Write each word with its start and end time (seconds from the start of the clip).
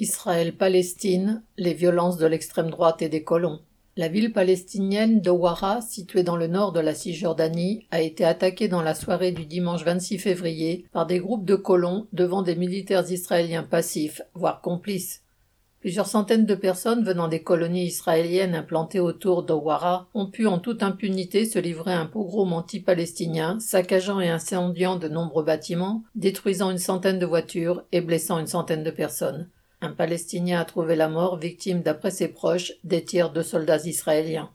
Israël-Palestine, 0.00 1.42
les 1.58 1.74
violences 1.74 2.16
de 2.16 2.26
l'extrême 2.26 2.70
droite 2.70 3.02
et 3.02 3.10
des 3.10 3.22
colons. 3.22 3.60
La 3.98 4.08
ville 4.08 4.32
palestinienne 4.32 5.20
de 5.20 5.30
Wara, 5.30 5.82
située 5.82 6.22
dans 6.22 6.38
le 6.38 6.46
nord 6.46 6.72
de 6.72 6.80
la 6.80 6.94
Cisjordanie, 6.94 7.86
a 7.90 8.00
été 8.00 8.24
attaquée 8.24 8.66
dans 8.66 8.80
la 8.80 8.94
soirée 8.94 9.30
du 9.30 9.44
dimanche 9.44 9.84
26 9.84 10.16
février 10.18 10.86
par 10.92 11.04
des 11.04 11.18
groupes 11.18 11.44
de 11.44 11.54
colons 11.54 12.06
devant 12.14 12.40
des 12.40 12.56
militaires 12.56 13.10
israéliens 13.10 13.62
passifs, 13.62 14.22
voire 14.32 14.62
complices. 14.62 15.22
Plusieurs 15.80 16.06
centaines 16.06 16.46
de 16.46 16.54
personnes 16.54 17.04
venant 17.04 17.28
des 17.28 17.42
colonies 17.42 17.84
israéliennes 17.84 18.54
implantées 18.54 19.00
autour 19.00 19.42
d'Owara 19.42 20.08
ont 20.14 20.30
pu 20.30 20.46
en 20.46 20.58
toute 20.58 20.82
impunité 20.82 21.44
se 21.44 21.58
livrer 21.58 21.92
à 21.92 22.00
un 22.00 22.06
pogrom 22.06 22.54
anti-palestinien, 22.54 23.58
saccageant 23.60 24.20
et 24.20 24.30
incendiant 24.30 24.96
de 24.96 25.08
nombreux 25.08 25.44
bâtiments, 25.44 26.04
détruisant 26.14 26.70
une 26.70 26.78
centaine 26.78 27.18
de 27.18 27.26
voitures 27.26 27.84
et 27.92 28.00
blessant 28.00 28.38
une 28.38 28.46
centaine 28.46 28.82
de 28.82 28.90
personnes. 28.90 29.50
Un 29.82 29.92
Palestinien 29.92 30.60
a 30.60 30.64
trouvé 30.66 30.94
la 30.94 31.08
mort, 31.08 31.38
victime 31.38 31.80
d'après 31.80 32.10
ses 32.10 32.28
proches 32.28 32.72
des 32.84 33.02
tirs 33.02 33.32
de 33.32 33.42
soldats 33.42 33.86
israéliens. 33.86 34.50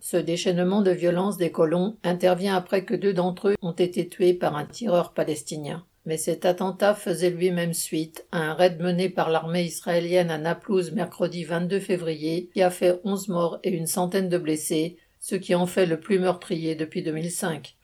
Ce 0.00 0.16
déchaînement 0.16 0.82
de 0.82 0.90
violence 0.90 1.36
des 1.36 1.52
colons 1.52 1.96
intervient 2.02 2.56
après 2.56 2.84
que 2.84 2.94
deux 2.94 3.14
d'entre 3.14 3.48
eux 3.48 3.54
ont 3.62 3.72
été 3.72 4.08
tués 4.08 4.34
par 4.34 4.56
un 4.56 4.66
tireur 4.66 5.14
palestinien. 5.14 5.84
Mais 6.06 6.16
cet 6.16 6.44
attentat 6.44 6.94
faisait 6.94 7.30
lui-même 7.30 7.72
suite 7.72 8.26
à 8.32 8.38
un 8.38 8.52
raid 8.52 8.80
mené 8.82 9.08
par 9.08 9.30
l'armée 9.30 9.62
israélienne 9.62 10.30
à 10.30 10.38
Naplouse 10.38 10.92
mercredi 10.92 11.44
22 11.44 11.80
février 11.80 12.50
qui 12.52 12.60
a 12.60 12.70
fait 12.70 13.00
onze 13.04 13.28
morts 13.28 13.60
et 13.62 13.70
une 13.70 13.86
centaine 13.86 14.28
de 14.28 14.38
blessés, 14.38 14.98
ce 15.20 15.36
qui 15.36 15.54
en 15.54 15.66
fait 15.66 15.86
le 15.86 16.00
plus 16.00 16.18
meurtrier 16.18 16.74
depuis 16.74 17.02
2005. 17.02 17.76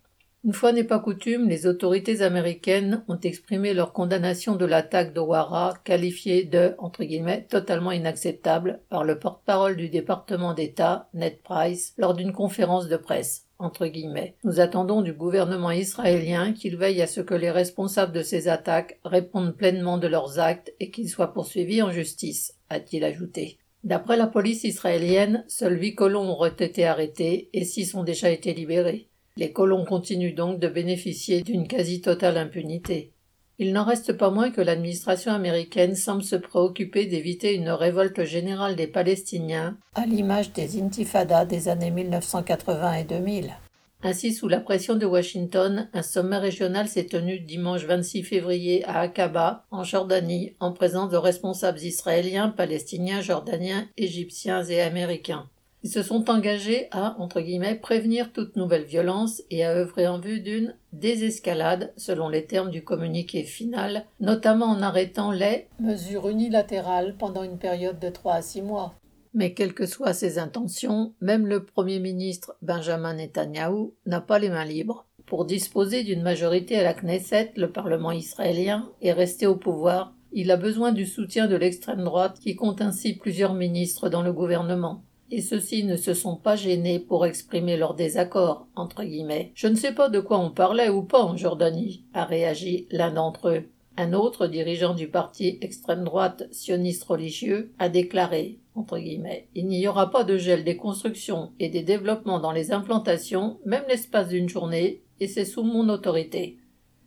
Une 0.42 0.54
fois 0.54 0.72
n'est 0.72 0.84
pas 0.84 1.00
coutume, 1.00 1.50
les 1.50 1.66
autorités 1.66 2.22
américaines 2.22 3.04
ont 3.08 3.20
exprimé 3.20 3.74
leur 3.74 3.92
condamnation 3.92 4.56
de 4.56 4.64
l'attaque 4.64 5.12
d'Owara, 5.12 5.74
qualifiée 5.84 6.44
de 6.44 6.74
entre 6.78 7.04
guillemets, 7.04 7.46
totalement 7.50 7.92
inacceptable 7.92 8.80
par 8.88 9.04
le 9.04 9.18
porte-parole 9.18 9.76
du 9.76 9.90
département 9.90 10.54
d'État, 10.54 11.10
Ned 11.12 11.42
Price, 11.42 11.92
lors 11.98 12.14
d'une 12.14 12.32
conférence 12.32 12.88
de 12.88 12.96
presse. 12.96 13.46
Entre 13.58 13.86
guillemets. 13.86 14.36
Nous 14.42 14.58
attendons 14.60 15.02
du 15.02 15.12
gouvernement 15.12 15.70
israélien 15.70 16.54
qu'il 16.54 16.78
veille 16.78 17.02
à 17.02 17.06
ce 17.06 17.20
que 17.20 17.34
les 17.34 17.50
responsables 17.50 18.14
de 18.14 18.22
ces 18.22 18.48
attaques 18.48 18.98
répondent 19.04 19.54
pleinement 19.54 19.98
de 19.98 20.06
leurs 20.08 20.38
actes 20.38 20.72
et 20.80 20.90
qu'ils 20.90 21.10
soient 21.10 21.34
poursuivis 21.34 21.82
en 21.82 21.90
justice, 21.90 22.54
a-t-il 22.70 23.04
ajouté. 23.04 23.58
D'après 23.84 24.16
la 24.16 24.26
police 24.26 24.64
israélienne, 24.64 25.44
seuls 25.48 25.78
huit 25.78 25.94
colons 25.94 26.30
auraient 26.30 26.56
été 26.58 26.86
arrêtés 26.86 27.50
et 27.52 27.64
six 27.66 27.94
ont 27.94 28.04
déjà 28.04 28.30
été 28.30 28.54
libérés. 28.54 29.09
Les 29.36 29.52
colons 29.52 29.84
continuent 29.84 30.34
donc 30.34 30.58
de 30.58 30.68
bénéficier 30.68 31.42
d'une 31.42 31.68
quasi-totale 31.68 32.36
impunité. 32.36 33.12
Il 33.58 33.74
n'en 33.74 33.84
reste 33.84 34.14
pas 34.14 34.30
moins 34.30 34.50
que 34.50 34.62
l'administration 34.62 35.32
américaine 35.32 35.94
semble 35.94 36.22
se 36.22 36.36
préoccuper 36.36 37.04
d'éviter 37.04 37.54
une 37.54 37.68
révolte 37.68 38.24
générale 38.24 38.74
des 38.74 38.86
Palestiniens, 38.86 39.76
à 39.94 40.06
l'image 40.06 40.52
des 40.52 40.80
intifadas 40.80 41.44
des 41.44 41.68
années 41.68 41.90
1980 41.90 42.94
et 42.94 43.04
2000. 43.04 43.54
Ainsi, 44.02 44.32
sous 44.32 44.48
la 44.48 44.60
pression 44.60 44.96
de 44.96 45.04
Washington, 45.04 45.90
un 45.92 46.02
sommet 46.02 46.38
régional 46.38 46.88
s'est 46.88 47.04
tenu 47.04 47.38
dimanche 47.38 47.84
26 47.84 48.22
février 48.22 48.82
à 48.86 49.00
Aqaba, 49.00 49.66
en 49.70 49.84
Jordanie, 49.84 50.54
en 50.58 50.72
présence 50.72 51.10
de 51.10 51.18
responsables 51.18 51.80
israéliens, 51.80 52.48
palestiniens, 52.48 53.20
jordaniens, 53.20 53.86
égyptiens 53.98 54.64
et 54.64 54.80
américains. 54.80 55.50
Ils 55.82 55.90
se 55.90 56.02
sont 56.02 56.28
engagés 56.28 56.88
à, 56.90 57.16
entre 57.18 57.40
guillemets, 57.40 57.74
prévenir 57.74 58.32
toute 58.32 58.56
nouvelle 58.56 58.84
violence 58.84 59.42
et 59.50 59.64
à 59.64 59.72
œuvrer 59.72 60.06
en 60.06 60.18
vue 60.18 60.40
d'une 60.40 60.74
désescalade, 60.92 61.94
selon 61.96 62.28
les 62.28 62.44
termes 62.44 62.70
du 62.70 62.84
communiqué 62.84 63.44
final, 63.44 64.04
notamment 64.20 64.66
en 64.66 64.82
arrêtant 64.82 65.32
les 65.32 65.68
mesures 65.78 66.28
unilatérales 66.28 67.16
pendant 67.18 67.44
une 67.44 67.56
période 67.56 67.98
de 67.98 68.10
trois 68.10 68.34
à 68.34 68.42
six 68.42 68.60
mois. 68.60 68.94
Mais 69.32 69.54
quelles 69.54 69.72
que 69.72 69.86
soient 69.86 70.12
ses 70.12 70.38
intentions, 70.38 71.14
même 71.22 71.46
le 71.46 71.64
Premier 71.64 71.98
ministre 71.98 72.56
Benjamin 72.60 73.14
Netanyahou 73.14 73.94
n'a 74.04 74.20
pas 74.20 74.38
les 74.38 74.50
mains 74.50 74.64
libres. 74.66 75.06
Pour 75.24 75.46
disposer 75.46 76.02
d'une 76.02 76.22
majorité 76.22 76.76
à 76.76 76.82
la 76.82 76.92
Knesset, 76.92 77.52
le 77.56 77.70
Parlement 77.70 78.12
israélien, 78.12 78.90
et 79.00 79.12
rester 79.12 79.46
au 79.46 79.56
pouvoir, 79.56 80.12
il 80.32 80.50
a 80.50 80.56
besoin 80.56 80.92
du 80.92 81.06
soutien 81.06 81.46
de 81.46 81.56
l'extrême 81.56 82.04
droite 82.04 82.38
qui 82.38 82.54
compte 82.54 82.82
ainsi 82.82 83.14
plusieurs 83.14 83.54
ministres 83.54 84.10
dans 84.10 84.22
le 84.22 84.32
gouvernement 84.32 85.04
et 85.30 85.40
ceux-ci 85.40 85.84
ne 85.84 85.96
se 85.96 86.14
sont 86.14 86.36
pas 86.36 86.56
gênés 86.56 86.98
pour 86.98 87.26
exprimer 87.26 87.76
leur 87.76 87.94
désaccord, 87.94 88.66
entre 88.74 89.04
guillemets. 89.04 89.52
Je 89.54 89.68
ne 89.68 89.76
sais 89.76 89.92
pas 89.92 90.08
de 90.08 90.20
quoi 90.20 90.38
on 90.38 90.50
parlait 90.50 90.88
ou 90.88 91.02
pas 91.02 91.22
en 91.22 91.36
Jordanie, 91.36 92.04
a 92.14 92.24
réagi 92.24 92.86
l'un 92.90 93.12
d'entre 93.12 93.48
eux. 93.48 93.64
Un 93.96 94.12
autre 94.12 94.46
dirigeant 94.46 94.94
du 94.94 95.08
parti 95.08 95.58
extrême 95.60 96.04
droite 96.04 96.44
sioniste 96.50 97.04
religieux 97.04 97.72
a 97.78 97.88
déclaré 97.88 98.60
entre 98.80 98.98
guillemets, 98.98 99.48
il 99.54 99.66
n'y 99.66 99.86
aura 99.86 100.10
pas 100.10 100.24
de 100.24 100.36
gel 100.36 100.64
des 100.64 100.76
constructions 100.76 101.52
et 101.58 101.68
des 101.68 101.82
développements 101.82 102.40
dans 102.40 102.52
les 102.52 102.72
implantations, 102.72 103.58
même 103.64 103.84
l'espace 103.88 104.28
d'une 104.28 104.48
journée, 104.48 105.02
et 105.20 105.28
c'est 105.28 105.44
sous 105.44 105.62
mon 105.62 105.88
autorité. 105.88 106.56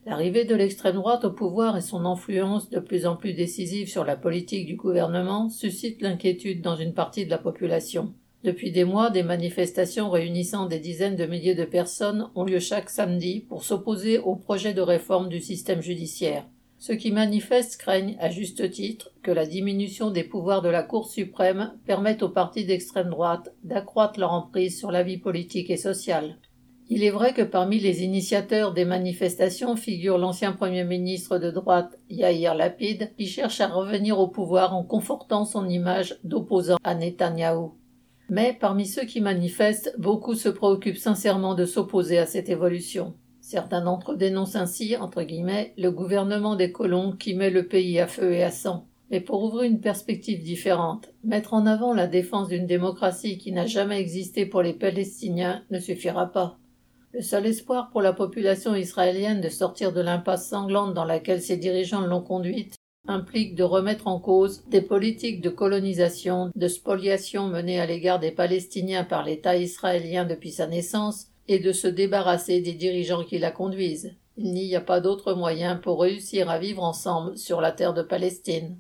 L'arrivée 0.06 0.44
de 0.44 0.56
l'extrême 0.56 0.96
droite 0.96 1.24
au 1.24 1.32
pouvoir 1.32 1.78
et 1.78 1.82
son 1.82 2.04
influence 2.06 2.70
de 2.70 2.80
plus 2.80 3.06
en 3.06 3.16
plus 3.16 3.34
décisive 3.34 3.88
sur 3.88 4.04
la 4.04 4.18
politique 4.18 4.66
du 4.66 4.76
gouvernement 4.76 5.50
suscitent 5.50 6.02
l'inquiétude 6.02 6.62
dans 6.62 6.76
une 6.76 6.94
partie 6.94 7.26
de 7.26 7.30
la 7.30 7.38
population. 7.38 8.14
Depuis 8.44 8.72
des 8.74 8.84
mois, 8.84 9.10
des 9.10 9.24
manifestations 9.24 10.10
réunissant 10.10 10.66
des 10.66 10.80
dizaines 10.80 11.16
de 11.16 11.26
milliers 11.26 11.56
de 11.56 11.64
personnes 11.64 12.30
ont 12.36 12.44
lieu 12.44 12.60
chaque 12.60 12.90
samedi 12.90 13.46
pour 13.48 13.64
s'opposer 13.64 14.20
au 14.20 14.36
projet 14.36 14.74
de 14.74 14.82
réforme 14.82 15.30
du 15.30 15.40
système 15.40 15.82
judiciaire. 15.82 16.46
Ceux 16.80 16.96
qui 16.96 17.14
manifestent 17.14 17.78
craignent, 17.78 18.18
à 18.20 18.30
juste 18.30 18.70
titre, 18.72 19.12
que 19.22 19.32
la 19.32 19.46
diminution 19.46 20.12
des 20.12 20.26
pouvoirs 20.26 20.62
de 20.62 20.68
la 20.68 20.84
Cour 20.84 21.08
suprême 21.08 21.72
permette 21.86 22.24
aux 22.24 22.30
partis 22.30 22.66
d'extrême 22.66 23.10
droite 23.10 23.54
d'accroître 23.64 24.20
leur 24.20 24.34
emprise 24.34 24.78
sur 24.78 24.92
la 24.92 25.04
vie 25.04 25.18
politique 25.18 25.70
et 25.70 25.78
sociale. 25.78 26.36
Il 26.90 27.04
est 27.04 27.12
vrai 27.12 27.34
que 27.34 27.42
parmi 27.42 27.80
les 27.80 28.04
initiateurs 28.04 28.74
des 28.74 28.84
manifestations 28.84 29.78
figure 29.78 30.18
l'ancien 30.18 30.52
Premier 30.52 30.84
ministre 30.84 31.38
de 31.38 31.50
droite 31.50 31.98
Yair 32.10 32.56
Lapid, 32.56 33.12
qui 33.18 33.26
cherche 33.26 33.62
à 33.62 33.68
revenir 33.68 34.20
au 34.20 34.28
pouvoir 34.28 34.76
en 34.76 34.84
confortant 34.84 35.46
son 35.46 35.68
image 35.70 36.20
d'opposant 36.24 36.78
à 36.84 36.94
Netanyahou. 36.94 37.76
Mais 38.30 38.58
parmi 38.60 38.86
ceux 38.86 39.06
qui 39.06 39.22
manifestent, 39.22 39.96
beaucoup 39.98 40.36
se 40.36 40.50
préoccupent 40.50 40.98
sincèrement 40.98 41.56
de 41.56 41.66
s'opposer 41.66 42.18
à 42.18 42.26
cette 42.26 42.50
évolution. 42.50 43.14
Certains 43.40 43.84
d'entre 43.84 44.14
eux 44.14 44.18
dénoncent 44.18 44.56
ainsi, 44.56 44.98
entre 44.98 45.24
guillemets, 45.24 45.74
le 45.78 45.92
gouvernement 45.92 46.56
des 46.56 46.72
colons 46.72 47.14
qui 47.14 47.34
met 47.34 47.50
le 47.50 47.68
pays 47.68 48.00
à 48.00 48.08
feu 48.08 48.34
et 48.34 48.44
à 48.44 48.52
sang. 48.52 48.88
Mais 49.10 49.22
pour 49.22 49.44
ouvrir 49.44 49.64
une 49.64 49.82
perspective 49.82 50.44
différente, 50.44 51.10
mettre 51.24 51.54
en 51.54 51.66
avant 51.66 51.94
la 51.94 52.08
défense 52.08 52.50
d'une 52.50 52.68
démocratie 52.68 53.38
qui 53.38 53.52
n'a 53.52 53.66
jamais 53.66 54.00
existé 54.00 54.46
pour 54.46 54.62
les 54.62 54.74
Palestiniens 54.74 55.64
ne 55.72 55.80
suffira 55.80 56.32
pas. 56.32 56.58
Le 57.14 57.22
seul 57.22 57.46
espoir 57.46 57.92
pour 57.92 58.02
la 58.02 58.12
population 58.12 58.74
israélienne 58.74 59.40
de 59.40 59.50
sortir 59.50 59.94
de 59.94 60.02
l'impasse 60.02 60.50
sanglante 60.50 60.96
dans 60.96 61.06
laquelle 61.06 61.44
ses 61.44 61.58
dirigeants 61.58 62.08
l'ont 62.08 62.24
conduite 62.24 62.76
implique 63.08 63.54
de 63.54 63.64
remettre 63.64 64.08
en 64.08 64.20
cause 64.20 64.64
des 64.70 64.82
politiques 64.82 65.42
de 65.42 65.50
colonisation, 65.50 66.50
de 66.56 66.68
spoliation 66.68 67.48
menées 67.48 67.80
à 67.80 67.86
l'égard 67.86 68.20
des 68.20 68.32
Palestiniens 68.32 69.04
par 69.04 69.24
l'État 69.24 69.58
israélien 69.58 70.26
depuis 70.26 70.52
sa 70.52 70.66
naissance 70.66 71.28
et 71.48 71.60
de 71.60 71.72
se 71.72 71.88
débarrasser 71.88 72.62
des 72.62 72.74
dirigeants 72.74 73.24
qui 73.24 73.38
la 73.38 73.52
conduisent. 73.52 74.16
Il 74.38 74.52
n'y 74.54 74.76
a 74.76 74.82
pas 74.82 75.00
d'autre 75.00 75.34
moyen 75.34 75.76
pour 75.76 76.02
réussir 76.02 76.50
à 76.50 76.58
vivre 76.58 76.82
ensemble 76.82 77.38
sur 77.38 77.62
la 77.62 77.72
terre 77.72 77.94
de 77.94 78.02
Palestine. 78.02 78.80